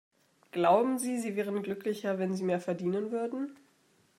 Glauben 0.51 0.97
Sie, 0.97 1.19
Sie 1.19 1.35
wären 1.35 1.61
glücklicher, 1.61 2.17
wenn 2.17 2.33
Sie 2.33 2.43
mehr 2.43 2.59
verdienen 2.59 3.11
würden? 3.11 3.55